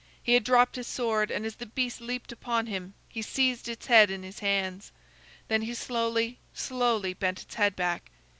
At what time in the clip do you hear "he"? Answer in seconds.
0.23-0.33, 3.07-3.21, 5.61-5.75